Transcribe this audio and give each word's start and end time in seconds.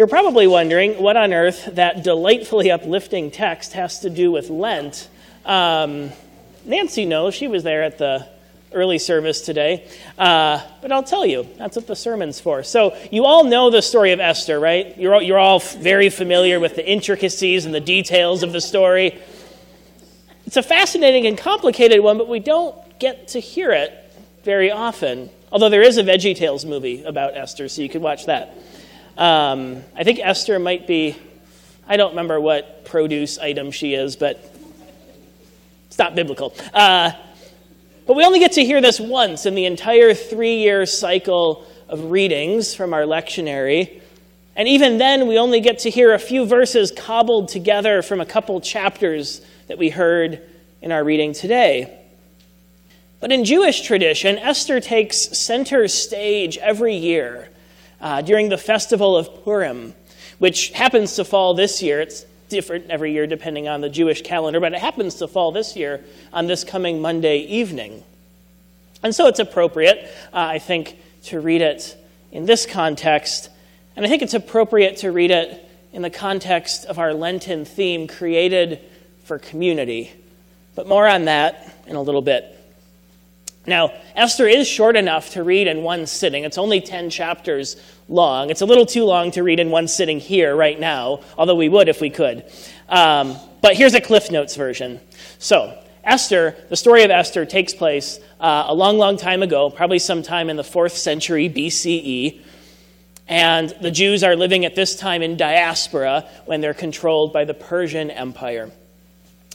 You're 0.00 0.06
probably 0.06 0.46
wondering 0.46 0.94
what 1.02 1.18
on 1.18 1.34
earth 1.34 1.66
that 1.74 2.02
delightfully 2.02 2.70
uplifting 2.70 3.30
text 3.30 3.74
has 3.74 4.00
to 4.00 4.08
do 4.08 4.32
with 4.32 4.48
Lent. 4.48 5.10
Um, 5.44 6.10
Nancy 6.64 7.04
knows, 7.04 7.34
she 7.34 7.48
was 7.48 7.64
there 7.64 7.82
at 7.82 7.98
the 7.98 8.26
early 8.72 8.98
service 8.98 9.42
today. 9.42 9.86
Uh, 10.16 10.66
but 10.80 10.90
I'll 10.90 11.02
tell 11.02 11.26
you, 11.26 11.46
that's 11.58 11.76
what 11.76 11.86
the 11.86 11.94
sermon's 11.94 12.40
for. 12.40 12.62
So, 12.62 12.96
you 13.12 13.26
all 13.26 13.44
know 13.44 13.68
the 13.68 13.82
story 13.82 14.12
of 14.12 14.20
Esther, 14.20 14.58
right? 14.58 14.96
You're 14.96 15.16
all, 15.16 15.22
you're 15.22 15.38
all 15.38 15.58
very 15.58 16.08
familiar 16.08 16.58
with 16.58 16.76
the 16.76 16.90
intricacies 16.90 17.66
and 17.66 17.74
the 17.74 17.78
details 17.78 18.42
of 18.42 18.52
the 18.52 18.60
story. 18.62 19.20
It's 20.46 20.56
a 20.56 20.62
fascinating 20.62 21.26
and 21.26 21.36
complicated 21.36 22.00
one, 22.00 22.16
but 22.16 22.26
we 22.26 22.40
don't 22.40 22.98
get 22.98 23.28
to 23.28 23.38
hear 23.38 23.70
it 23.72 23.92
very 24.44 24.70
often. 24.70 25.28
Although 25.52 25.68
there 25.68 25.82
is 25.82 25.98
a 25.98 26.02
Veggie 26.02 26.34
Tales 26.34 26.64
movie 26.64 27.04
about 27.04 27.36
Esther, 27.36 27.68
so 27.68 27.82
you 27.82 27.90
could 27.90 28.00
watch 28.00 28.24
that. 28.24 28.56
Um, 29.20 29.82
I 29.94 30.02
think 30.02 30.18
Esther 30.18 30.58
might 30.58 30.86
be, 30.86 31.14
I 31.86 31.98
don't 31.98 32.12
remember 32.12 32.40
what 32.40 32.86
produce 32.86 33.36
item 33.36 33.70
she 33.70 33.92
is, 33.92 34.16
but 34.16 34.42
it's 35.88 35.98
not 35.98 36.14
biblical. 36.14 36.54
Uh, 36.72 37.12
but 38.06 38.16
we 38.16 38.24
only 38.24 38.38
get 38.38 38.52
to 38.52 38.64
hear 38.64 38.80
this 38.80 38.98
once 38.98 39.44
in 39.44 39.54
the 39.54 39.66
entire 39.66 40.14
three 40.14 40.60
year 40.60 40.86
cycle 40.86 41.66
of 41.86 42.10
readings 42.10 42.74
from 42.74 42.94
our 42.94 43.02
lectionary. 43.02 44.00
And 44.56 44.66
even 44.66 44.96
then, 44.96 45.28
we 45.28 45.38
only 45.38 45.60
get 45.60 45.80
to 45.80 45.90
hear 45.90 46.14
a 46.14 46.18
few 46.18 46.46
verses 46.46 46.90
cobbled 46.90 47.50
together 47.50 48.00
from 48.00 48.22
a 48.22 48.26
couple 48.26 48.58
chapters 48.62 49.42
that 49.66 49.76
we 49.76 49.90
heard 49.90 50.40
in 50.80 50.92
our 50.92 51.04
reading 51.04 51.34
today. 51.34 51.94
But 53.20 53.32
in 53.32 53.44
Jewish 53.44 53.82
tradition, 53.82 54.38
Esther 54.38 54.80
takes 54.80 55.38
center 55.38 55.88
stage 55.88 56.56
every 56.56 56.96
year 56.96 57.50
uh, 58.00 58.22
during 58.22 58.48
the 58.48 58.58
festival 58.58 59.16
of 59.16 59.44
Purim, 59.44 59.94
which 60.38 60.70
happens 60.70 61.16
to 61.16 61.24
fall 61.24 61.54
this 61.54 61.82
year. 61.82 62.00
It's 62.00 62.24
different 62.48 62.90
every 62.90 63.12
year 63.12 63.26
depending 63.26 63.68
on 63.68 63.80
the 63.80 63.88
Jewish 63.88 64.22
calendar, 64.22 64.60
but 64.60 64.72
it 64.72 64.80
happens 64.80 65.16
to 65.16 65.28
fall 65.28 65.52
this 65.52 65.76
year 65.76 66.04
on 66.32 66.46
this 66.46 66.64
coming 66.64 67.00
Monday 67.00 67.38
evening. 67.38 68.02
And 69.02 69.14
so 69.14 69.26
it's 69.28 69.38
appropriate, 69.38 69.98
uh, 70.32 70.38
I 70.38 70.58
think, 70.58 70.98
to 71.24 71.40
read 71.40 71.62
it 71.62 71.96
in 72.32 72.46
this 72.46 72.66
context. 72.66 73.48
And 73.96 74.04
I 74.04 74.08
think 74.08 74.22
it's 74.22 74.34
appropriate 74.34 74.98
to 74.98 75.10
read 75.10 75.30
it 75.30 75.66
in 75.92 76.02
the 76.02 76.10
context 76.10 76.84
of 76.84 76.98
our 76.98 77.14
Lenten 77.14 77.64
theme, 77.64 78.06
created 78.06 78.80
for 79.24 79.38
community. 79.38 80.12
But 80.74 80.86
more 80.86 81.06
on 81.06 81.24
that 81.24 81.74
in 81.86 81.96
a 81.96 82.02
little 82.02 82.22
bit. 82.22 82.56
Now, 83.70 83.92
Esther 84.16 84.48
is 84.48 84.66
short 84.66 84.96
enough 84.96 85.30
to 85.30 85.44
read 85.44 85.68
in 85.68 85.84
one 85.84 86.04
sitting. 86.04 86.42
It's 86.42 86.58
only 86.58 86.80
10 86.80 87.08
chapters 87.08 87.76
long. 88.08 88.50
It's 88.50 88.62
a 88.62 88.66
little 88.66 88.84
too 88.84 89.04
long 89.04 89.30
to 89.30 89.44
read 89.44 89.60
in 89.60 89.70
one 89.70 89.86
sitting 89.86 90.18
here 90.18 90.56
right 90.56 90.78
now, 90.78 91.20
although 91.38 91.54
we 91.54 91.68
would 91.68 91.88
if 91.88 92.00
we 92.00 92.10
could. 92.10 92.44
Um, 92.88 93.36
but 93.62 93.76
here's 93.76 93.94
a 93.94 94.00
Cliff 94.00 94.28
Notes 94.32 94.56
version. 94.56 95.00
So, 95.38 95.78
Esther, 96.02 96.56
the 96.68 96.76
story 96.76 97.04
of 97.04 97.12
Esther 97.12 97.46
takes 97.46 97.72
place 97.72 98.18
uh, 98.40 98.64
a 98.66 98.74
long, 98.74 98.98
long 98.98 99.16
time 99.16 99.40
ago, 99.40 99.70
probably 99.70 100.00
sometime 100.00 100.50
in 100.50 100.56
the 100.56 100.64
fourth 100.64 100.96
century 100.96 101.48
BCE. 101.48 102.42
And 103.28 103.72
the 103.80 103.92
Jews 103.92 104.24
are 104.24 104.34
living 104.34 104.64
at 104.64 104.74
this 104.74 104.96
time 104.96 105.22
in 105.22 105.36
diaspora 105.36 106.28
when 106.46 106.60
they're 106.60 106.74
controlled 106.74 107.32
by 107.32 107.44
the 107.44 107.54
Persian 107.54 108.10
Empire. 108.10 108.72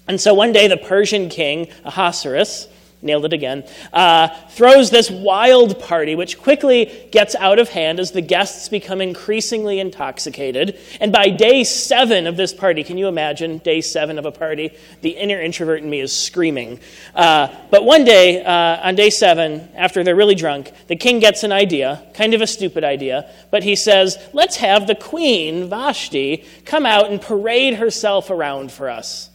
And 0.07 0.21
so 0.21 0.33
one 0.33 0.53
day, 0.53 0.69
the 0.69 0.77
Persian 0.77 1.27
king, 1.27 1.67
Ahasuerus, 1.83 2.69
nailed 3.01 3.25
it 3.25 3.33
again, 3.33 3.63
uh, 3.93 4.27
throws 4.49 4.89
this 4.89 5.11
wild 5.11 5.79
party, 5.79 6.15
which 6.15 6.39
quickly 6.39 7.07
gets 7.11 7.35
out 7.35 7.59
of 7.59 7.69
hand 7.69 7.99
as 7.99 8.11
the 8.11 8.21
guests 8.21 8.67
become 8.67 9.01
increasingly 9.01 9.79
intoxicated. 9.79 10.77
And 10.99 11.11
by 11.11 11.29
day 11.29 11.63
seven 11.63 12.27
of 12.27 12.37
this 12.37 12.53
party, 12.53 12.83
can 12.83 12.97
you 12.97 13.07
imagine 13.07 13.59
day 13.59 13.81
seven 13.81 14.17
of 14.17 14.25
a 14.25 14.31
party? 14.31 14.71
The 15.01 15.11
inner 15.11 15.39
introvert 15.39 15.81
in 15.81 15.89
me 15.89 15.99
is 15.99 16.11
screaming. 16.11 16.79
Uh, 17.13 17.53
but 17.69 17.85
one 17.85 18.03
day, 18.03 18.43
uh, 18.43 18.87
on 18.87 18.95
day 18.95 19.09
seven, 19.09 19.69
after 19.75 20.03
they're 20.03 20.15
really 20.15 20.35
drunk, 20.35 20.71
the 20.87 20.95
king 20.95 21.19
gets 21.19 21.43
an 21.43 21.51
idea, 21.51 22.03
kind 22.13 22.33
of 22.33 22.41
a 22.41 22.47
stupid 22.47 22.83
idea, 22.83 23.29
but 23.51 23.63
he 23.63 23.75
says, 23.75 24.17
Let's 24.33 24.57
have 24.57 24.87
the 24.87 24.95
queen, 24.95 25.69
Vashti, 25.69 26.43
come 26.65 26.85
out 26.85 27.11
and 27.11 27.21
parade 27.21 27.75
herself 27.75 28.29
around 28.29 28.71
for 28.71 28.89
us. 28.89 29.29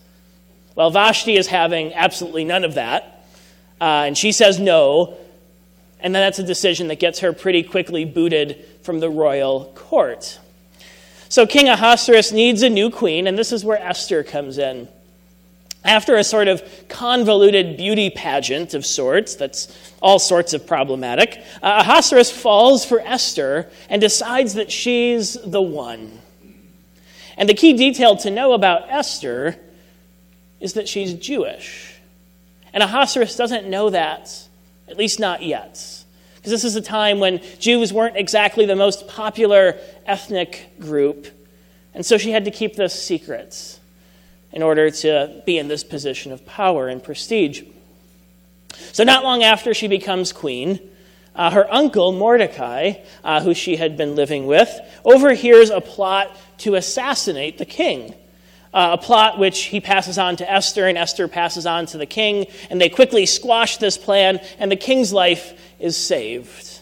Well, 0.75 0.91
Vashti 0.91 1.37
is 1.37 1.47
having 1.47 1.93
absolutely 1.95 2.45
none 2.45 2.65
of 2.65 2.75
that. 2.75 3.10
Uh, 3.81 4.05
and 4.07 4.19
she 4.19 4.33
says 4.33 4.59
no. 4.59 5.17
And 6.01 6.15
then 6.15 6.23
that's 6.23 6.39
a 6.39 6.45
decision 6.45 6.89
that 6.89 7.01
gets 7.01 7.21
her 7.21 7.33
pretty 7.33 7.63
quickly 7.63 8.05
booted 8.05 8.65
from 8.83 9.01
the 9.01 9.11
royal 9.11 9.73
court. 9.75 10.39
So 11.29 11.47
King 11.47 11.69
Ahasuerus 11.69 12.33
needs 12.33 12.63
a 12.63 12.69
new 12.69 12.91
queen, 12.91 13.27
and 13.27 13.39
this 13.39 13.53
is 13.53 13.65
where 13.65 13.81
Esther 13.81 14.25
comes 14.25 14.59
in. 14.59 14.89
After 15.85 16.17
a 16.17 16.25
sort 16.25 16.49
of 16.49 16.63
convoluted 16.89 17.77
beauty 17.77 18.11
pageant 18.11 18.75
of 18.75 18.85
sorts, 18.85 19.37
that's 19.37 19.93
all 20.03 20.19
sorts 20.19 20.53
of 20.53 20.67
problematic, 20.67 21.41
uh, 21.63 21.83
Ahasuerus 21.83 22.31
falls 22.31 22.85
for 22.85 23.01
Esther 23.01 23.71
and 23.89 24.01
decides 24.01 24.55
that 24.55 24.71
she's 24.71 25.39
the 25.43 25.63
one. 25.63 26.21
And 27.37 27.49
the 27.49 27.55
key 27.55 27.73
detail 27.73 28.17
to 28.19 28.31
know 28.31 28.53
about 28.53 28.91
Esther 28.91 29.57
is 30.59 30.75
that 30.75 30.89
she's 30.89 31.15
Jewish. 31.15 31.90
And 32.73 32.83
Ahasuerus 32.83 33.37
doesn't 33.37 33.69
know 33.69 33.91
that, 33.91 34.49
at 34.89 34.97
least 34.97 35.21
not 35.21 35.43
yet. 35.43 36.05
Because 36.37 36.53
this 36.53 36.65
is 36.65 36.77
a 36.77 36.81
time 36.81 37.21
when 37.21 37.41
Jews 37.59 37.93
weren't 37.93 38.17
exactly 38.17 38.65
the 38.65 38.77
most 38.77 39.09
popular 39.09 39.77
ethnic 40.07 40.79
group. 40.79 41.27
And 41.93 42.07
so 42.07 42.17
she 42.17 42.31
had 42.31 42.45
to 42.47 42.51
keep 42.51 42.77
this 42.77 42.95
secret 43.01 43.79
in 44.53 44.63
order 44.63 44.91
to 44.91 45.43
be 45.45 45.59
in 45.59 45.69
this 45.69 45.85
position 45.85 46.33
of 46.33 46.47
power 46.47 46.89
and 46.89 47.03
prestige. 47.03 47.63
So, 48.93 49.05
not 49.05 49.25
long 49.25 49.43
after 49.43 49.75
she 49.75 49.89
becomes 49.89 50.33
queen, 50.33 50.81
uh, 51.35 51.51
her 51.51 51.73
uncle, 51.73 52.13
Mordecai, 52.13 52.95
uh, 53.23 53.43
who 53.43 53.55
she 53.55 53.77
had 53.77 53.97
been 53.97 54.15
living 54.15 54.47
with, 54.47 54.71
overhears 55.05 55.71
a 55.71 55.81
plot 55.81 56.37
to 56.59 56.75
assassinate 56.75 57.59
the 57.59 57.65
king 57.65 58.15
uh, 58.73 58.97
a 58.99 59.03
plot 59.03 59.39
which 59.39 59.65
he 59.65 59.81
passes 59.81 60.19
on 60.19 60.37
to 60.37 60.51
Esther, 60.51 60.87
and 60.87 60.97
Esther 60.97 61.29
passes 61.29 61.67
on 61.67 61.87
to 61.87 61.99
the 61.99 62.07
king, 62.07 62.47
and 62.71 62.81
they 62.81 62.89
quickly 62.89 63.27
squash 63.27 63.79
this 63.79 63.99
plan, 63.99 64.41
and 64.59 64.71
the 64.71 64.77
king's 64.77 65.13
life 65.13 65.59
is 65.79 65.97
saved. 65.97 66.81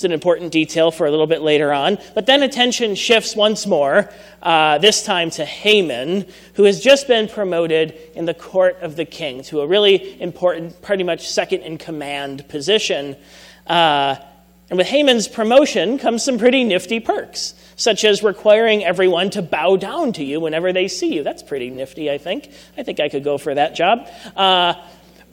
It's 0.00 0.04
an 0.06 0.12
important 0.12 0.50
detail 0.50 0.90
for 0.90 1.06
a 1.06 1.10
little 1.10 1.26
bit 1.26 1.42
later 1.42 1.74
on. 1.74 1.98
But 2.14 2.24
then 2.24 2.42
attention 2.42 2.94
shifts 2.94 3.36
once 3.36 3.66
more, 3.66 4.10
uh, 4.40 4.78
this 4.78 5.02
time 5.02 5.28
to 5.32 5.44
Haman, 5.44 6.24
who 6.54 6.64
has 6.64 6.80
just 6.80 7.06
been 7.06 7.28
promoted 7.28 7.94
in 8.14 8.24
the 8.24 8.32
court 8.32 8.78
of 8.80 8.96
the 8.96 9.04
king 9.04 9.42
to 9.42 9.60
a 9.60 9.66
really 9.66 10.18
important, 10.22 10.80
pretty 10.80 11.04
much 11.04 11.28
second 11.28 11.60
in 11.60 11.76
command 11.76 12.48
position. 12.48 13.14
Uh, 13.66 14.16
and 14.70 14.78
with 14.78 14.86
Haman's 14.86 15.28
promotion 15.28 15.98
comes 15.98 16.24
some 16.24 16.38
pretty 16.38 16.64
nifty 16.64 17.00
perks 17.00 17.54
such 17.80 18.04
as 18.04 18.22
requiring 18.22 18.84
everyone 18.84 19.30
to 19.30 19.40
bow 19.40 19.74
down 19.74 20.12
to 20.12 20.22
you 20.22 20.38
whenever 20.38 20.70
they 20.70 20.86
see 20.86 21.14
you. 21.14 21.22
That's 21.22 21.42
pretty 21.42 21.70
nifty, 21.70 22.10
I 22.10 22.18
think. 22.18 22.50
I 22.76 22.82
think 22.82 23.00
I 23.00 23.08
could 23.08 23.24
go 23.24 23.38
for 23.38 23.54
that 23.54 23.74
job. 23.74 24.06
Uh, 24.36 24.74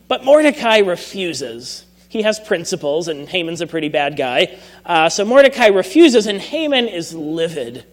but 0.08 0.24
Mordecai 0.24 0.78
refuses. 0.78 1.86
He 2.08 2.22
has 2.22 2.40
principles, 2.40 3.10
and 3.10 3.28
Haman's 3.28 3.60
a 3.60 3.68
pretty 3.68 3.90
bad 3.90 4.16
guy. 4.16 4.58
Uh, 4.86 5.10
so 5.10 5.26
Mordecai 5.26 5.68
refuses, 5.68 6.26
and 6.26 6.40
Haman 6.40 6.88
is 6.88 7.14
livid 7.14 7.84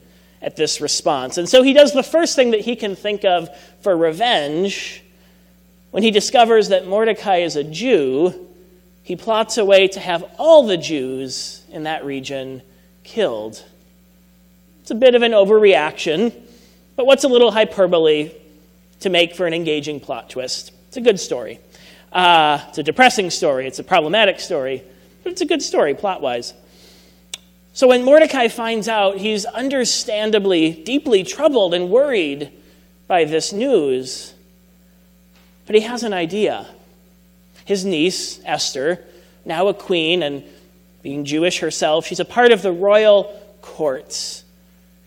at 0.41 0.55
this 0.55 0.81
response. 0.81 1.37
And 1.37 1.49
so 1.49 1.65
he 1.65 1.73
does 1.73 1.93
the 1.93 2.05
first 2.05 2.37
thing 2.37 2.53
that 2.53 2.61
he 2.61 2.77
can 2.77 2.95
think 2.95 3.25
of 3.25 3.49
for 3.81 3.97
revenge. 3.97 5.03
When 5.91 6.05
he 6.05 6.13
discovers 6.13 6.69
that 6.69 6.87
Mordecai 6.87 7.39
is 7.39 7.57
a 7.57 7.65
Jew, 7.65 8.49
he 9.05 9.17
plots 9.17 9.59
a 9.59 9.65
way 9.65 9.87
to 9.87 10.01
have 10.01 10.25
all 10.39 10.67
the 10.67 10.79
Jews 10.79 11.63
in 11.71 11.85
that 11.85 12.05
region 12.05 12.63
killed. 13.05 13.63
It's 14.81 14.91
a 14.91 14.95
bit 14.95 15.15
of 15.15 15.21
an 15.21 15.33
overreaction, 15.33 16.35
but 16.97 17.05
what's 17.05 17.23
a 17.23 17.29
little 17.29 17.51
hyperbole 17.51 18.33
to 19.01 19.11
make 19.11 19.37
for 19.37 19.47
an 19.47 19.53
engaging 19.53 20.01
plot 20.01 20.31
twist? 20.31 20.73
It's 20.89 20.97
a 20.97 21.03
good 21.03 21.21
story. 21.21 21.61
Uh, 22.13 22.61
it's 22.69 22.79
a 22.79 22.83
depressing 22.83 23.29
story, 23.29 23.67
it's 23.67 23.79
a 23.79 23.85
problematic 23.85 24.41
story, 24.41 24.83
but 25.23 25.33
it's 25.33 25.43
a 25.43 25.47
good 25.47 25.63
story 25.63 25.95
plot 25.95 26.23
wise. 26.23 26.55
So 27.75 27.89
when 27.89 28.05
Mordecai 28.05 28.49
finds 28.49 28.89
out, 28.89 29.19
he's 29.19 29.45
understandably 29.45 30.73
deeply 30.73 31.25
troubled 31.25 31.75
and 31.75 31.91
worried 31.91 32.51
by 33.07 33.25
this 33.25 33.53
news. 33.53 34.33
But 35.67 35.75
he 35.75 35.83
has 35.83 36.05
an 36.05 36.13
idea. 36.13 36.69
His 37.65 37.85
niece, 37.85 38.41
Esther, 38.45 39.03
now 39.45 39.69
a 39.69 39.75
queen 39.75 40.23
and 40.23 40.45
being 41.03 41.25
Jewish 41.25 41.61
herself, 41.61 42.07
she's 42.07 42.21
a 42.21 42.25
part 42.25 42.53
of 42.53 42.63
the 42.63 42.73
royal 42.73 43.41
courts. 43.61 44.45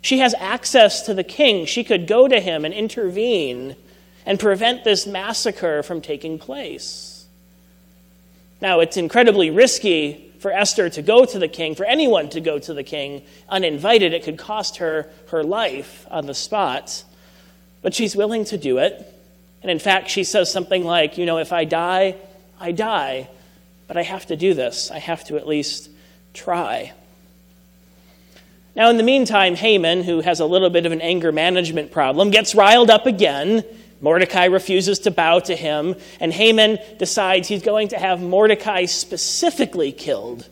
She 0.02 0.20
has 0.20 0.34
access 0.40 1.02
to 1.08 1.14
the 1.14 1.24
king. 1.24 1.66
She 1.66 1.84
could 1.84 2.08
go 2.08 2.28
to 2.28 2.40
him 2.40 2.66
and 2.66 2.74
intervene 2.74 3.76
and 4.26 4.40
prevent 4.40 4.84
this 4.84 5.08
massacre 5.08 5.84
from 5.84 6.02
taking 6.02 6.38
place. 6.40 7.26
Now, 8.62 8.80
it's 8.80 8.98
incredibly 8.98 9.50
risky 9.50 10.32
for 10.40 10.52
Esther 10.52 10.90
to 10.92 11.02
go 11.02 11.26
to 11.26 11.40
the 11.40 11.48
king, 11.48 11.76
for 11.76 11.86
anyone 11.86 12.30
to 12.30 12.42
go 12.42 12.60
to 12.60 12.74
the 12.74 12.84
king 12.84 13.24
uninvited. 13.50 14.14
It 14.14 14.24
could 14.24 14.38
cost 14.38 14.78
her 14.78 15.10
her 15.30 15.44
life 15.44 16.06
on 16.10 16.26
the 16.26 16.34
spot. 16.34 17.04
But 17.82 17.94
she's 17.94 18.16
willing 18.16 18.46
to 18.46 18.58
do 18.58 18.78
it. 18.80 19.14
And 19.62 19.72
in 19.72 19.80
fact, 19.80 20.10
she 20.10 20.24
says 20.24 20.52
something 20.52 20.84
like, 20.84 21.18
You 21.18 21.26
know, 21.26 21.38
if 21.38 21.52
I 21.52 21.66
die, 21.66 22.16
I 22.60 22.72
die, 22.72 23.30
but 23.88 23.98
I 23.98 24.04
have 24.04 24.26
to 24.28 24.36
do 24.36 24.54
this. 24.54 24.92
I 24.92 25.00
have 25.00 25.24
to 25.26 25.38
at 25.38 25.48
least 25.48 25.90
try. 26.34 26.94
Now, 28.76 28.90
in 28.90 28.98
the 28.98 29.04
meantime, 29.04 29.56
Haman, 29.56 30.04
who 30.04 30.22
has 30.22 30.40
a 30.40 30.46
little 30.46 30.70
bit 30.70 30.86
of 30.86 30.92
an 30.92 31.02
anger 31.02 31.32
management 31.32 31.92
problem, 31.92 32.30
gets 32.30 32.54
riled 32.54 32.92
up 32.92 33.08
again. 33.08 33.64
Mordecai 34.02 34.46
refuses 34.46 35.00
to 35.00 35.12
bow 35.12 35.40
to 35.40 35.56
him, 35.56 35.96
and 36.20 36.32
Haman 36.32 36.78
decides 37.00 37.48
he's 37.48 37.64
going 37.64 37.88
to 37.88 37.98
have 37.98 38.22
Mordecai 38.22 38.86
specifically 38.86 39.92
killed. 39.92 40.48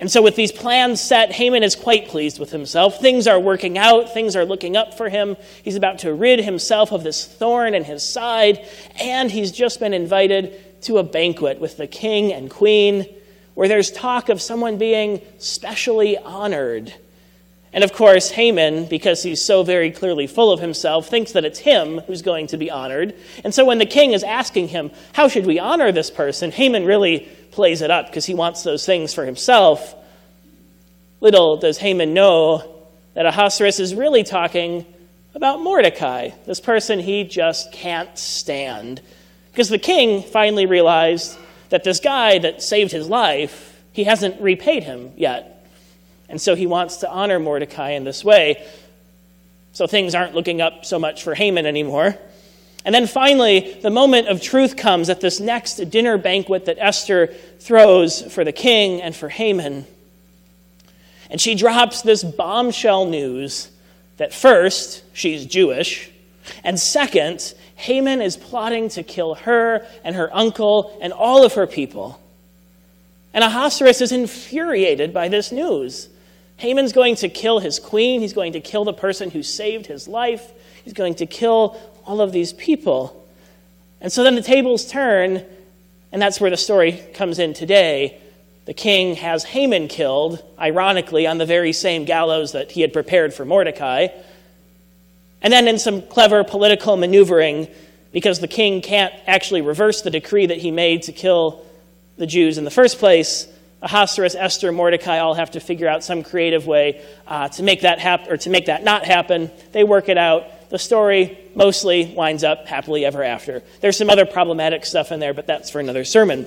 And 0.00 0.10
so, 0.10 0.22
with 0.22 0.34
these 0.34 0.50
plans 0.50 1.00
set, 1.00 1.30
Haman 1.30 1.62
is 1.62 1.76
quite 1.76 2.08
pleased 2.08 2.40
with 2.40 2.50
himself. 2.50 3.00
Things 3.00 3.28
are 3.28 3.38
working 3.38 3.78
out, 3.78 4.12
things 4.12 4.34
are 4.34 4.44
looking 4.44 4.76
up 4.76 4.94
for 4.94 5.08
him. 5.08 5.36
He's 5.62 5.76
about 5.76 6.00
to 6.00 6.12
rid 6.12 6.40
himself 6.40 6.90
of 6.90 7.04
this 7.04 7.24
thorn 7.24 7.74
in 7.74 7.84
his 7.84 8.02
side, 8.02 8.66
and 8.98 9.30
he's 9.30 9.52
just 9.52 9.78
been 9.78 9.92
invited 9.94 10.58
to 10.82 10.98
a 10.98 11.02
banquet 11.02 11.60
with 11.60 11.76
the 11.76 11.86
king 11.86 12.32
and 12.32 12.50
queen 12.50 13.06
where 13.54 13.68
there's 13.68 13.90
talk 13.90 14.28
of 14.28 14.40
someone 14.40 14.78
being 14.78 15.20
specially 15.38 16.16
honored. 16.16 16.94
And 17.72 17.84
of 17.84 17.92
course, 17.92 18.30
Haman, 18.30 18.86
because 18.86 19.22
he's 19.22 19.42
so 19.42 19.62
very 19.62 19.90
clearly 19.90 20.26
full 20.26 20.50
of 20.50 20.60
himself, 20.60 21.08
thinks 21.08 21.32
that 21.32 21.44
it's 21.44 21.58
him 21.58 21.98
who's 22.00 22.22
going 22.22 22.48
to 22.48 22.56
be 22.56 22.70
honored. 22.70 23.14
And 23.44 23.54
so 23.54 23.64
when 23.64 23.78
the 23.78 23.86
king 23.86 24.12
is 24.12 24.24
asking 24.24 24.68
him, 24.68 24.90
How 25.12 25.28
should 25.28 25.46
we 25.46 25.58
honor 25.58 25.92
this 25.92 26.10
person? 26.10 26.50
Haman 26.50 26.84
really 26.84 27.28
plays 27.52 27.82
it 27.82 27.90
up 27.90 28.06
because 28.06 28.26
he 28.26 28.34
wants 28.34 28.62
those 28.62 28.84
things 28.84 29.14
for 29.14 29.24
himself. 29.24 29.94
Little 31.20 31.58
does 31.58 31.78
Haman 31.78 32.14
know 32.14 32.86
that 33.14 33.26
Ahasuerus 33.26 33.78
is 33.78 33.94
really 33.94 34.24
talking 34.24 34.86
about 35.34 35.60
Mordecai, 35.60 36.30
this 36.46 36.60
person 36.60 36.98
he 36.98 37.24
just 37.24 37.72
can't 37.72 38.18
stand. 38.18 39.00
Because 39.52 39.68
the 39.68 39.78
king 39.78 40.22
finally 40.22 40.66
realized 40.66 41.36
that 41.70 41.84
this 41.84 42.00
guy 42.00 42.38
that 42.38 42.62
saved 42.62 42.92
his 42.92 43.08
life, 43.08 43.80
he 43.92 44.04
hasn't 44.04 44.40
repaid 44.40 44.84
him 44.84 45.12
yet. 45.16 45.66
And 46.28 46.40
so 46.40 46.54
he 46.54 46.66
wants 46.66 46.98
to 46.98 47.10
honor 47.10 47.38
Mordecai 47.38 47.90
in 47.90 48.04
this 48.04 48.24
way. 48.24 48.64
So 49.72 49.86
things 49.86 50.14
aren't 50.14 50.34
looking 50.34 50.60
up 50.60 50.84
so 50.84 50.98
much 50.98 51.22
for 51.22 51.34
Haman 51.34 51.66
anymore. 51.66 52.16
And 52.84 52.94
then 52.94 53.06
finally, 53.06 53.78
the 53.82 53.90
moment 53.90 54.28
of 54.28 54.40
truth 54.40 54.76
comes 54.76 55.10
at 55.10 55.20
this 55.20 55.38
next 55.38 55.76
dinner 55.90 56.16
banquet 56.16 56.64
that 56.64 56.78
Esther 56.78 57.26
throws 57.58 58.22
for 58.32 58.44
the 58.44 58.52
king 58.52 59.02
and 59.02 59.14
for 59.14 59.28
Haman. 59.28 59.84
And 61.30 61.40
she 61.40 61.54
drops 61.54 62.02
this 62.02 62.24
bombshell 62.24 63.06
news 63.06 63.70
that 64.16 64.32
first, 64.32 65.04
she's 65.12 65.46
Jewish, 65.46 66.10
and 66.64 66.78
second, 66.78 67.54
Haman 67.76 68.20
is 68.20 68.36
plotting 68.36 68.88
to 68.90 69.02
kill 69.02 69.34
her 69.34 69.86
and 70.04 70.16
her 70.16 70.34
uncle 70.34 70.98
and 71.00 71.12
all 71.12 71.44
of 71.44 71.54
her 71.54 71.66
people. 71.66 72.20
And 73.32 73.44
Ahasuerus 73.44 74.00
is 74.00 74.12
infuriated 74.12 75.14
by 75.14 75.28
this 75.28 75.52
news. 75.52 76.08
Haman's 76.56 76.92
going 76.92 77.16
to 77.16 77.28
kill 77.28 77.58
his 77.58 77.78
queen. 77.78 78.20
He's 78.20 78.32
going 78.32 78.52
to 78.52 78.60
kill 78.60 78.84
the 78.84 78.92
person 78.92 79.30
who 79.30 79.42
saved 79.42 79.86
his 79.86 80.08
life. 80.08 80.52
He's 80.84 80.92
going 80.92 81.14
to 81.16 81.26
kill 81.26 81.80
all 82.04 82.20
of 82.20 82.32
these 82.32 82.52
people. 82.52 83.16
And 84.00 84.12
so 84.12 84.24
then 84.24 84.34
the 84.34 84.42
tables 84.42 84.86
turn, 84.86 85.44
and 86.12 86.20
that's 86.20 86.40
where 86.40 86.50
the 86.50 86.56
story 86.56 87.02
comes 87.14 87.38
in 87.38 87.54
today. 87.54 88.20
The 88.66 88.74
king 88.74 89.16
has 89.16 89.44
Haman 89.44 89.88
killed, 89.88 90.42
ironically, 90.58 91.26
on 91.26 91.38
the 91.38 91.46
very 91.46 91.72
same 91.72 92.04
gallows 92.04 92.52
that 92.52 92.72
he 92.72 92.82
had 92.82 92.92
prepared 92.92 93.32
for 93.32 93.44
Mordecai. 93.44 94.08
And 95.42 95.52
then, 95.52 95.68
in 95.68 95.78
some 95.78 96.02
clever 96.02 96.44
political 96.44 96.96
maneuvering, 96.96 97.68
because 98.12 98.40
the 98.40 98.48
king 98.48 98.82
can't 98.82 99.14
actually 99.26 99.62
reverse 99.62 100.02
the 100.02 100.10
decree 100.10 100.46
that 100.46 100.58
he 100.58 100.70
made 100.70 101.02
to 101.04 101.12
kill 101.12 101.64
the 102.16 102.26
Jews 102.26 102.58
in 102.58 102.64
the 102.64 102.70
first 102.70 102.98
place, 102.98 103.46
Ahasuerus, 103.82 104.34
Esther, 104.34 104.72
Mordecai 104.72 105.18
all 105.18 105.34
have 105.34 105.52
to 105.52 105.60
figure 105.60 105.88
out 105.88 106.04
some 106.04 106.22
creative 106.22 106.66
way 106.66 107.02
uh, 107.26 107.48
to 107.48 107.62
make 107.62 107.80
that 107.82 107.98
happen 107.98 108.30
or 108.30 108.36
to 108.36 108.50
make 108.50 108.66
that 108.66 108.84
not 108.84 109.04
happen. 109.04 109.50
They 109.72 109.84
work 109.84 110.10
it 110.10 110.18
out. 110.18 110.68
The 110.68 110.78
story 110.78 111.38
mostly 111.54 112.12
winds 112.14 112.44
up 112.44 112.66
happily 112.66 113.06
ever 113.06 113.24
after. 113.24 113.62
There's 113.80 113.96
some 113.96 114.10
other 114.10 114.26
problematic 114.26 114.84
stuff 114.84 115.12
in 115.12 115.18
there, 115.18 115.32
but 115.32 115.46
that's 115.46 115.70
for 115.70 115.80
another 115.80 116.04
sermon. 116.04 116.46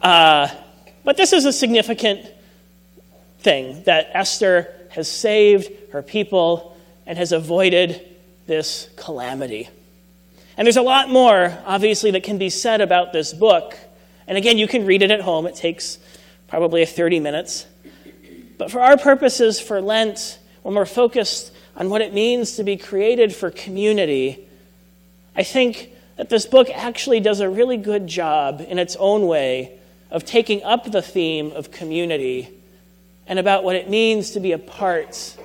Uh, 0.00 0.48
but 1.04 1.18
this 1.18 1.34
is 1.34 1.44
a 1.44 1.52
significant 1.52 2.26
thing 3.40 3.82
that 3.84 4.10
Esther 4.14 4.74
has 4.90 5.08
saved 5.08 5.70
her 5.92 6.02
people 6.02 6.76
and 7.10 7.18
has 7.18 7.32
avoided 7.32 8.06
this 8.46 8.88
calamity. 8.94 9.68
And 10.56 10.64
there's 10.64 10.76
a 10.76 10.82
lot 10.82 11.10
more, 11.10 11.58
obviously, 11.66 12.12
that 12.12 12.22
can 12.22 12.38
be 12.38 12.50
said 12.50 12.80
about 12.80 13.12
this 13.12 13.32
book. 13.32 13.76
And 14.28 14.38
again, 14.38 14.58
you 14.58 14.68
can 14.68 14.86
read 14.86 15.02
it 15.02 15.10
at 15.10 15.20
home. 15.20 15.48
It 15.48 15.56
takes 15.56 15.98
probably 16.46 16.86
30 16.86 17.18
minutes. 17.18 17.66
But 18.58 18.70
for 18.70 18.78
our 18.78 18.96
purposes 18.96 19.58
for 19.58 19.80
Lent, 19.80 20.38
when 20.62 20.76
we're 20.76 20.86
focused 20.86 21.52
on 21.74 21.90
what 21.90 22.00
it 22.00 22.14
means 22.14 22.54
to 22.54 22.62
be 22.62 22.76
created 22.76 23.34
for 23.34 23.50
community, 23.50 24.46
I 25.34 25.42
think 25.42 25.90
that 26.14 26.28
this 26.28 26.46
book 26.46 26.70
actually 26.72 27.18
does 27.18 27.40
a 27.40 27.50
really 27.50 27.76
good 27.76 28.06
job 28.06 28.64
in 28.68 28.78
its 28.78 28.94
own 29.00 29.26
way 29.26 29.80
of 30.12 30.24
taking 30.24 30.62
up 30.62 30.92
the 30.92 31.02
theme 31.02 31.50
of 31.50 31.72
community 31.72 32.50
and 33.26 33.40
about 33.40 33.64
what 33.64 33.74
it 33.74 33.90
means 33.90 34.30
to 34.30 34.38
be 34.38 34.52
a 34.52 34.58
part 34.58 35.36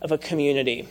of 0.00 0.12
a 0.12 0.16
community. 0.16 0.88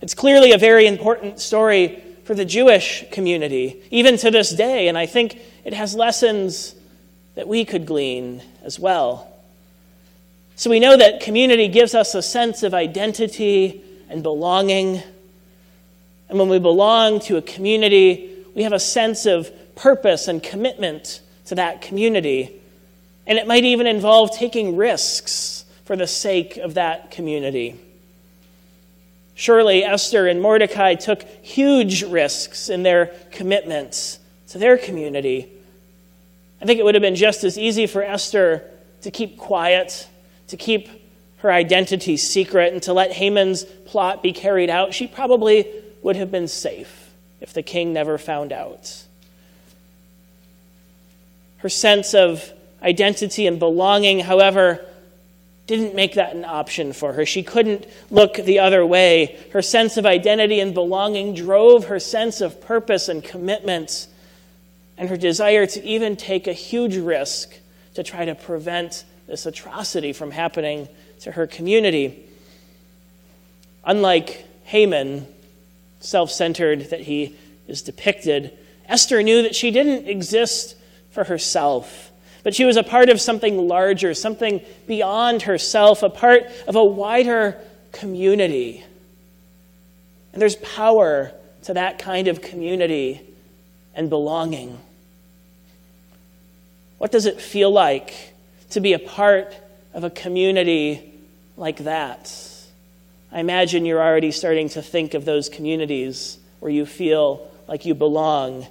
It's 0.00 0.14
clearly 0.14 0.52
a 0.52 0.58
very 0.58 0.86
important 0.86 1.40
story 1.40 2.02
for 2.24 2.34
the 2.34 2.44
Jewish 2.44 3.04
community, 3.10 3.82
even 3.90 4.16
to 4.18 4.30
this 4.30 4.50
day, 4.50 4.88
and 4.88 4.96
I 4.96 5.06
think 5.06 5.40
it 5.64 5.72
has 5.74 5.94
lessons 5.94 6.74
that 7.34 7.48
we 7.48 7.64
could 7.64 7.86
glean 7.86 8.42
as 8.62 8.78
well. 8.78 9.30
So 10.56 10.70
we 10.70 10.80
know 10.80 10.96
that 10.96 11.20
community 11.20 11.68
gives 11.68 11.94
us 11.94 12.14
a 12.14 12.22
sense 12.22 12.62
of 12.62 12.74
identity 12.74 13.82
and 14.08 14.22
belonging. 14.22 15.02
And 16.28 16.38
when 16.38 16.48
we 16.48 16.58
belong 16.58 17.20
to 17.20 17.36
a 17.36 17.42
community, 17.42 18.30
we 18.54 18.62
have 18.64 18.72
a 18.72 18.80
sense 18.80 19.26
of 19.26 19.50
purpose 19.74 20.28
and 20.28 20.42
commitment 20.42 21.20
to 21.46 21.54
that 21.54 21.82
community. 21.82 22.60
And 23.26 23.38
it 23.38 23.46
might 23.46 23.64
even 23.64 23.86
involve 23.86 24.36
taking 24.36 24.76
risks 24.76 25.64
for 25.84 25.96
the 25.96 26.06
sake 26.06 26.56
of 26.58 26.74
that 26.74 27.10
community. 27.10 27.80
Surely 29.40 29.82
Esther 29.82 30.26
and 30.26 30.42
Mordecai 30.42 30.96
took 30.96 31.22
huge 31.42 32.02
risks 32.02 32.68
in 32.68 32.82
their 32.82 33.06
commitments 33.30 34.18
to 34.48 34.58
their 34.58 34.76
community. 34.76 35.48
I 36.60 36.66
think 36.66 36.78
it 36.78 36.82
would 36.84 36.94
have 36.94 37.00
been 37.00 37.16
just 37.16 37.42
as 37.42 37.56
easy 37.56 37.86
for 37.86 38.02
Esther 38.02 38.62
to 39.00 39.10
keep 39.10 39.38
quiet, 39.38 40.06
to 40.48 40.58
keep 40.58 40.90
her 41.38 41.50
identity 41.50 42.18
secret, 42.18 42.74
and 42.74 42.82
to 42.82 42.92
let 42.92 43.12
Haman's 43.12 43.64
plot 43.64 44.22
be 44.22 44.34
carried 44.34 44.68
out. 44.68 44.92
She 44.92 45.06
probably 45.06 45.66
would 46.02 46.16
have 46.16 46.30
been 46.30 46.46
safe 46.46 47.08
if 47.40 47.54
the 47.54 47.62
king 47.62 47.94
never 47.94 48.18
found 48.18 48.52
out. 48.52 49.04
Her 51.56 51.70
sense 51.70 52.12
of 52.12 52.52
identity 52.82 53.46
and 53.46 53.58
belonging, 53.58 54.20
however, 54.20 54.84
didn't 55.70 55.94
make 55.94 56.14
that 56.14 56.34
an 56.34 56.44
option 56.44 56.92
for 56.92 57.12
her. 57.12 57.24
She 57.24 57.44
couldn't 57.44 57.86
look 58.10 58.34
the 58.34 58.58
other 58.58 58.84
way. 58.84 59.38
Her 59.52 59.62
sense 59.62 59.96
of 59.96 60.04
identity 60.04 60.58
and 60.58 60.74
belonging 60.74 61.32
drove 61.32 61.84
her 61.84 62.00
sense 62.00 62.40
of 62.40 62.60
purpose 62.60 63.08
and 63.08 63.22
commitment 63.22 64.08
and 64.98 65.08
her 65.08 65.16
desire 65.16 65.66
to 65.66 65.84
even 65.84 66.16
take 66.16 66.48
a 66.48 66.52
huge 66.52 66.96
risk 66.96 67.56
to 67.94 68.02
try 68.02 68.24
to 68.24 68.34
prevent 68.34 69.04
this 69.28 69.46
atrocity 69.46 70.12
from 70.12 70.32
happening 70.32 70.88
to 71.20 71.30
her 71.30 71.46
community. 71.46 72.26
Unlike 73.84 74.44
Haman, 74.64 75.24
self 76.00 76.32
centered 76.32 76.90
that 76.90 77.02
he 77.02 77.36
is 77.68 77.82
depicted, 77.82 78.58
Esther 78.86 79.22
knew 79.22 79.42
that 79.42 79.54
she 79.54 79.70
didn't 79.70 80.08
exist 80.08 80.74
for 81.12 81.22
herself, 81.22 82.09
but 82.42 82.54
she 82.54 82.64
was 82.64 82.76
a 82.76 82.82
part 82.82 83.08
of 83.08 83.20
something 83.20 83.68
larger, 83.68 84.14
something 84.14 84.60
beyond 84.86 85.42
herself, 85.42 86.02
a 86.02 86.10
part 86.10 86.44
of 86.66 86.76
a 86.76 86.84
wider 86.84 87.56
community. 87.92 88.84
And 90.32 90.40
there's 90.40 90.56
power 90.56 91.32
to 91.64 91.74
that 91.74 91.98
kind 91.98 92.28
of 92.28 92.40
community 92.40 93.20
and 93.94 94.08
belonging. 94.08 94.78
What 96.98 97.12
does 97.12 97.26
it 97.26 97.40
feel 97.40 97.70
like 97.70 98.14
to 98.70 98.80
be 98.80 98.92
a 98.92 98.98
part 98.98 99.54
of 99.92 100.04
a 100.04 100.10
community 100.10 101.12
like 101.56 101.78
that? 101.78 102.32
I 103.32 103.40
imagine 103.40 103.84
you're 103.84 104.02
already 104.02 104.32
starting 104.32 104.68
to 104.70 104.82
think 104.82 105.14
of 105.14 105.24
those 105.24 105.48
communities 105.48 106.38
where 106.60 106.70
you 106.70 106.84
feel 106.86 107.50
like 107.68 107.86
you 107.86 107.94
belong. 107.94 108.66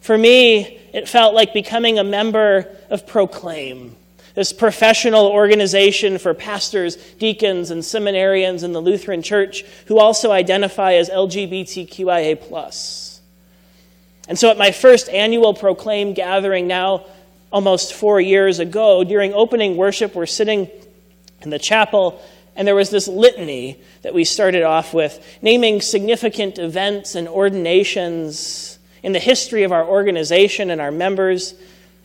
For 0.00 0.16
me, 0.16 0.80
it 0.92 1.08
felt 1.08 1.34
like 1.34 1.52
becoming 1.52 1.98
a 1.98 2.04
member 2.04 2.66
of 2.88 3.06
Proclaim, 3.06 3.96
this 4.34 4.52
professional 4.52 5.26
organization 5.26 6.18
for 6.18 6.34
pastors, 6.34 6.96
deacons, 6.96 7.70
and 7.70 7.82
seminarians 7.82 8.64
in 8.64 8.72
the 8.72 8.80
Lutheran 8.80 9.22
Church 9.22 9.62
who 9.86 9.98
also 9.98 10.32
identify 10.32 10.94
as 10.94 11.10
LGBTQIA. 11.10 13.20
And 14.28 14.38
so 14.38 14.50
at 14.50 14.58
my 14.58 14.70
first 14.70 15.08
annual 15.08 15.54
Proclaim 15.54 16.14
gathering, 16.14 16.66
now 16.66 17.06
almost 17.52 17.94
four 17.94 18.20
years 18.20 18.58
ago, 18.58 19.04
during 19.04 19.34
opening 19.34 19.76
worship, 19.76 20.14
we're 20.14 20.26
sitting 20.26 20.70
in 21.42 21.50
the 21.50 21.58
chapel, 21.58 22.22
and 22.56 22.66
there 22.66 22.74
was 22.74 22.90
this 22.90 23.08
litany 23.08 23.80
that 24.02 24.14
we 24.14 24.24
started 24.24 24.62
off 24.62 24.94
with, 24.94 25.38
naming 25.42 25.80
significant 25.80 26.58
events 26.58 27.14
and 27.14 27.28
ordinations 27.28 28.78
in 29.02 29.12
the 29.12 29.18
history 29.18 29.62
of 29.62 29.72
our 29.72 29.84
organization 29.84 30.70
and 30.70 30.80
our 30.80 30.90
members, 30.90 31.54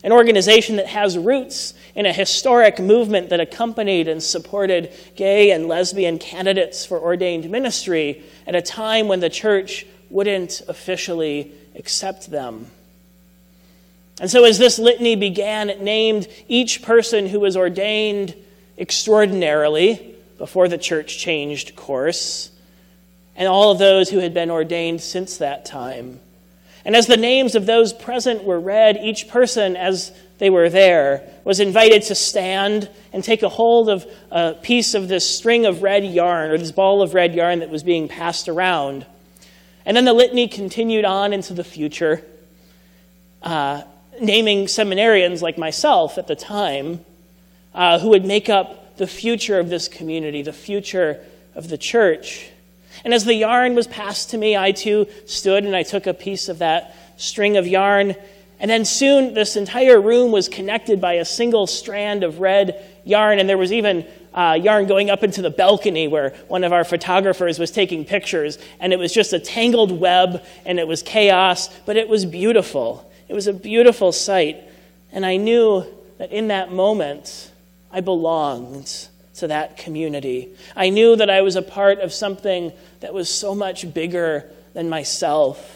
an 0.04 0.12
organization 0.12 0.76
that 0.76 0.86
has 0.86 1.18
roots 1.18 1.74
in 1.94 2.06
a 2.06 2.12
historic 2.12 2.78
movement 2.78 3.30
that 3.30 3.40
accompanied 3.40 4.08
and 4.08 4.22
supported 4.22 4.92
gay 5.16 5.50
and 5.50 5.66
lesbian 5.68 6.18
candidates 6.18 6.86
for 6.86 7.00
ordained 7.00 7.50
ministry 7.50 8.22
at 8.46 8.54
a 8.54 8.62
time 8.62 9.08
when 9.08 9.20
the 9.20 9.30
church 9.30 9.86
wouldn't 10.10 10.62
officially 10.68 11.52
accept 11.74 12.30
them. 12.30 12.70
And 14.20 14.30
so, 14.30 14.44
as 14.44 14.58
this 14.58 14.78
litany 14.78 15.16
began, 15.16 15.68
it 15.68 15.82
named 15.82 16.26
each 16.48 16.82
person 16.82 17.26
who 17.26 17.40
was 17.40 17.56
ordained 17.56 18.34
extraordinarily 18.78 20.14
before 20.38 20.68
the 20.68 20.78
church 20.78 21.18
changed 21.18 21.76
course, 21.76 22.50
and 23.34 23.48
all 23.48 23.72
of 23.72 23.78
those 23.78 24.10
who 24.10 24.18
had 24.18 24.32
been 24.32 24.50
ordained 24.50 25.00
since 25.00 25.38
that 25.38 25.64
time. 25.66 26.20
And 26.86 26.94
as 26.94 27.08
the 27.08 27.16
names 27.16 27.56
of 27.56 27.66
those 27.66 27.92
present 27.92 28.44
were 28.44 28.60
read, 28.60 28.96
each 29.02 29.26
person, 29.26 29.74
as 29.74 30.12
they 30.38 30.50
were 30.50 30.70
there, 30.70 31.28
was 31.42 31.58
invited 31.58 32.02
to 32.02 32.14
stand 32.14 32.88
and 33.12 33.24
take 33.24 33.42
a 33.42 33.48
hold 33.48 33.88
of 33.88 34.06
a 34.30 34.54
piece 34.54 34.94
of 34.94 35.08
this 35.08 35.28
string 35.28 35.66
of 35.66 35.82
red 35.82 36.04
yarn, 36.04 36.48
or 36.48 36.58
this 36.58 36.70
ball 36.70 37.02
of 37.02 37.12
red 37.12 37.34
yarn 37.34 37.58
that 37.58 37.70
was 37.70 37.82
being 37.82 38.06
passed 38.06 38.48
around. 38.48 39.04
And 39.84 39.96
then 39.96 40.04
the 40.04 40.12
litany 40.12 40.46
continued 40.46 41.04
on 41.04 41.32
into 41.32 41.54
the 41.54 41.64
future, 41.64 42.24
uh, 43.42 43.82
naming 44.20 44.66
seminarians 44.66 45.42
like 45.42 45.58
myself 45.58 46.18
at 46.18 46.28
the 46.28 46.36
time 46.36 47.00
uh, 47.74 47.98
who 47.98 48.10
would 48.10 48.24
make 48.24 48.48
up 48.48 48.96
the 48.96 49.08
future 49.08 49.58
of 49.58 49.68
this 49.70 49.88
community, 49.88 50.40
the 50.40 50.52
future 50.52 51.20
of 51.56 51.68
the 51.68 51.78
church. 51.78 52.48
And 53.04 53.14
as 53.14 53.24
the 53.24 53.34
yarn 53.34 53.74
was 53.74 53.86
passed 53.86 54.30
to 54.30 54.38
me, 54.38 54.56
I 54.56 54.72
too 54.72 55.06
stood 55.26 55.64
and 55.64 55.74
I 55.74 55.82
took 55.82 56.06
a 56.06 56.14
piece 56.14 56.48
of 56.48 56.58
that 56.58 56.96
string 57.16 57.56
of 57.56 57.66
yarn. 57.66 58.14
And 58.58 58.70
then 58.70 58.84
soon 58.84 59.34
this 59.34 59.56
entire 59.56 60.00
room 60.00 60.32
was 60.32 60.48
connected 60.48 61.00
by 61.00 61.14
a 61.14 61.24
single 61.24 61.66
strand 61.66 62.24
of 62.24 62.40
red 62.40 62.82
yarn. 63.04 63.38
And 63.38 63.48
there 63.48 63.58
was 63.58 63.72
even 63.72 64.06
uh, 64.34 64.58
yarn 64.60 64.86
going 64.86 65.10
up 65.10 65.22
into 65.22 65.42
the 65.42 65.50
balcony 65.50 66.08
where 66.08 66.30
one 66.48 66.64
of 66.64 66.72
our 66.72 66.84
photographers 66.84 67.58
was 67.58 67.70
taking 67.70 68.04
pictures. 68.04 68.58
And 68.80 68.92
it 68.92 68.98
was 68.98 69.12
just 69.12 69.32
a 69.32 69.38
tangled 69.38 69.98
web 69.98 70.44
and 70.64 70.78
it 70.78 70.86
was 70.86 71.02
chaos, 71.02 71.68
but 71.84 71.96
it 71.96 72.08
was 72.08 72.24
beautiful. 72.24 73.10
It 73.28 73.34
was 73.34 73.46
a 73.46 73.52
beautiful 73.52 74.12
sight. 74.12 74.62
And 75.12 75.24
I 75.24 75.36
knew 75.36 75.84
that 76.18 76.32
in 76.32 76.48
that 76.48 76.72
moment, 76.72 77.50
I 77.90 78.00
belonged 78.00 79.08
to 79.36 79.48
that 79.48 79.76
community. 79.76 80.48
I 80.74 80.90
knew 80.90 81.16
that 81.16 81.30
I 81.30 81.42
was 81.42 81.56
a 81.56 81.62
part 81.62 82.00
of 82.00 82.12
something 82.12 82.72
that 83.00 83.14
was 83.14 83.28
so 83.28 83.54
much 83.54 83.92
bigger 83.92 84.44
than 84.72 84.88
myself. 84.88 85.72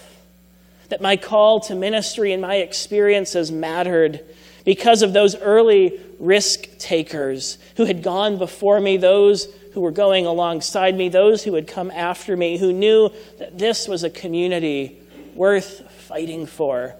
That 0.88 1.00
my 1.00 1.17
call 1.17 1.61
to 1.61 1.75
ministry 1.75 2.33
and 2.33 2.43
my 2.43 2.57
experiences 2.57 3.52
mattered 3.52 4.21
because 4.64 5.02
of 5.02 5.12
those 5.12 5.37
early 5.37 6.00
risk 6.19 6.79
takers 6.79 7.59
who 7.76 7.85
had 7.85 8.02
gone 8.02 8.38
before 8.38 8.81
me, 8.81 8.97
those 8.97 9.47
who 9.73 9.81
were 9.81 9.90
going 9.90 10.26
alongside 10.26 10.97
me, 10.97 11.09
those 11.09 11.45
who 11.45 11.55
had 11.55 11.67
come 11.67 11.90
after 11.90 12.37
me, 12.37 12.59
who 12.59 12.73
knew 12.73 13.11
that 13.38 13.59
this 13.59 13.87
was 13.87 14.05
a 14.05 14.11
community 14.11 14.99
worth 15.35 15.90
fighting 15.93 16.47
for, 16.47 16.95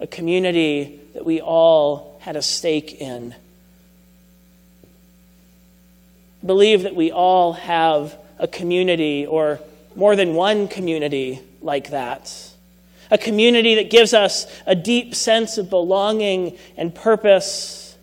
a 0.00 0.06
community 0.06 1.00
that 1.14 1.24
we 1.24 1.40
all 1.40 2.18
had 2.22 2.36
a 2.36 2.42
stake 2.42 3.00
in 3.00 3.34
believe 6.44 6.82
that 6.82 6.94
we 6.94 7.10
all 7.10 7.54
have 7.54 8.16
a 8.38 8.46
community 8.46 9.26
or 9.26 9.60
more 9.94 10.14
than 10.14 10.34
one 10.34 10.68
community 10.68 11.40
like 11.62 11.90
that. 11.90 12.52
A 13.10 13.18
community 13.18 13.76
that 13.76 13.90
gives 13.90 14.12
us 14.12 14.46
a 14.66 14.74
deep 14.74 15.14
sense 15.14 15.58
of 15.58 15.70
belonging 15.70 16.56
and 16.76 16.94
purpose. 16.94 17.96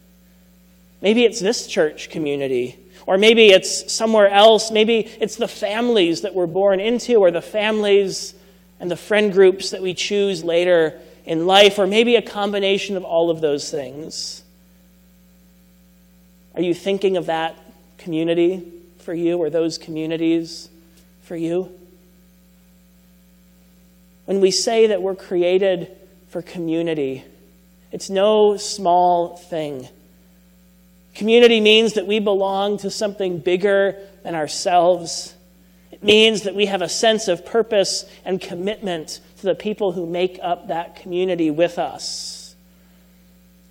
Maybe 1.01 1.25
it's 1.25 1.39
this 1.39 1.67
church 1.67 2.09
community, 2.09 2.79
or 3.05 3.17
maybe 3.17 3.49
it's 3.49 3.91
somewhere 3.91 4.29
else. 4.29 4.71
Maybe 4.71 4.99
it's 4.99 5.35
the 5.35 5.47
families 5.47 6.21
that 6.21 6.33
we're 6.33 6.47
born 6.47 6.79
into, 6.79 7.15
or 7.15 7.31
the 7.31 7.41
families 7.41 8.33
and 8.79 8.89
the 8.89 8.95
friend 8.95 9.31
groups 9.31 9.71
that 9.71 9.81
we 9.81 9.93
choose 9.93 10.43
later 10.43 10.99
in 11.25 11.45
life, 11.45 11.79
or 11.79 11.85
maybe 11.85 12.15
a 12.15 12.21
combination 12.21 12.97
of 12.97 13.03
all 13.03 13.29
of 13.29 13.41
those 13.41 13.69
things. 13.69 14.41
Are 16.55 16.61
you 16.61 16.73
thinking 16.73 17.17
of 17.17 17.25
that 17.27 17.57
community 17.97 18.63
for 18.99 19.13
you 19.13 19.37
or 19.37 19.49
those 19.49 19.77
communities 19.77 20.69
for 21.23 21.35
you? 21.35 21.71
When 24.25 24.39
we 24.39 24.51
say 24.51 24.87
that 24.87 25.01
we're 25.01 25.15
created 25.15 25.95
for 26.29 26.41
community, 26.41 27.23
it's 27.91 28.09
no 28.09 28.57
small 28.57 29.37
thing. 29.37 29.87
Community 31.13 31.61
means 31.61 31.93
that 31.93 32.07
we 32.07 32.19
belong 32.19 32.77
to 32.79 32.89
something 32.89 33.37
bigger 33.37 33.97
than 34.23 34.33
ourselves. 34.33 35.35
It 35.91 36.03
means 36.03 36.43
that 36.43 36.55
we 36.55 36.65
have 36.65 36.81
a 36.81 36.89
sense 36.89 37.27
of 37.27 37.45
purpose 37.45 38.05
and 38.25 38.41
commitment 38.41 39.19
to 39.37 39.43
the 39.43 39.55
people 39.55 39.91
who 39.91 40.07
make 40.07 40.39
up 40.41 40.69
that 40.69 40.95
community 40.95 41.51
with 41.51 41.77
us. 41.77 42.42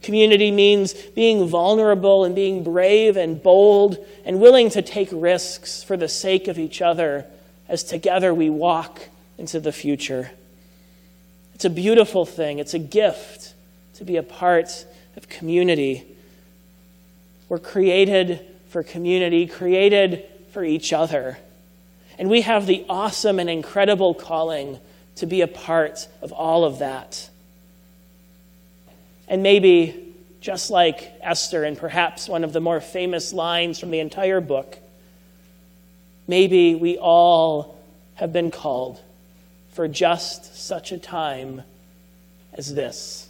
Community 0.03 0.51
means 0.51 0.95
being 0.95 1.47
vulnerable 1.47 2.25
and 2.25 2.35
being 2.35 2.65
brave 2.65 3.17
and 3.17 3.43
bold 3.43 4.05
and 4.25 4.41
willing 4.41 4.69
to 4.71 4.83
take 4.83 5.09
risks 5.13 5.83
for 5.83 5.97
the 5.97 6.09
sake 6.09 6.49
of 6.49 6.59
each 6.59 6.83
other 6.83 7.25
as 7.69 7.85
together 7.85 8.35
we 8.35 8.51
walk 8.51 9.09
into 9.39 9.61
the 9.61 9.73
future. 9.73 10.31
It's 11.55 11.65
a 11.65 11.71
beautiful 11.71 12.27
thing, 12.27 12.59
it's 12.59 12.75
a 12.75 12.79
gift 12.79 13.55
to 13.95 14.05
be 14.05 14.17
a 14.17 14.23
part 14.23 14.85
of 15.17 15.29
community. 15.29 16.05
We're 17.49 17.59
created 17.59 18.45
for 18.71 18.83
community, 18.83 19.47
created 19.47 20.25
for 20.53 20.65
each 20.65 20.93
other. 20.93 21.39
And 22.19 22.29
we 22.29 22.41
have 22.41 22.67
the 22.67 22.85
awesome 22.89 23.39
and 23.39 23.49
incredible 23.49 24.15
calling 24.15 24.79
to 25.17 25.27
be 25.27 25.41
a 25.41 25.47
part 25.47 26.09
of 26.21 26.33
all 26.33 26.65
of 26.65 26.79
that. 26.79 27.29
And 29.33 29.43
maybe, 29.43 30.15
just 30.43 30.71
like 30.71 31.11
Esther, 31.23 31.65
and 31.65 31.79
perhaps 31.79 32.29
one 32.29 32.45
of 32.45 32.53
the 32.53 32.61
more 32.61 32.83
famous 32.83 33.33
lines 33.33 33.81
from 33.81 33.91
the 33.91 33.99
entire 33.99 34.43
book, 34.43 34.77
maybe 36.29 36.75
we 36.75 36.99
all 36.99 37.81
have 38.17 38.31
been 38.31 38.51
called 38.51 39.01
for 39.73 39.89
just 39.89 40.55
such 40.55 40.93
a 40.93 40.99
time 40.99 41.63
as 42.53 42.75
this. 42.75 43.27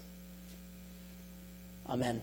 Amen. 1.89 2.21